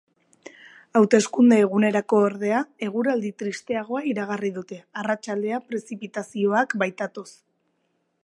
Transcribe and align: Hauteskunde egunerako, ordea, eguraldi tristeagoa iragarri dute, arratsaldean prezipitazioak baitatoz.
Hauteskunde 0.99 1.57
egunerako, 1.63 2.21
ordea, 2.29 2.61
eguraldi 2.87 3.31
tristeagoa 3.43 4.01
iragarri 4.13 4.51
dute, 4.57 4.79
arratsaldean 5.03 5.67
prezipitazioak 5.69 6.77
baitatoz. 6.85 7.29